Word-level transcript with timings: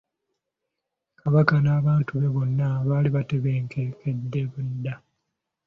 Kabaka 1.19 1.53
n'abantu 1.61 2.11
be 2.21 2.27
bonna 2.35 2.67
baali 2.87 3.09
batebenkedde 3.15 4.41
dda. 4.55 4.95